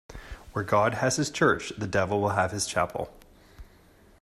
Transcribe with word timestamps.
Where 0.53 0.65
God 0.65 0.95
has 0.95 1.17
his 1.17 1.29
church, 1.29 1.71
the 1.77 1.85
devil 1.85 2.19
will 2.21 2.29
have 2.29 2.49
his 2.49 2.65
chapel. 2.65 3.13